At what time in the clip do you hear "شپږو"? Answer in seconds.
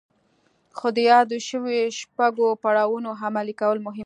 1.99-2.59